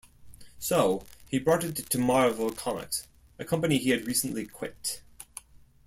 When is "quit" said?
4.47-5.03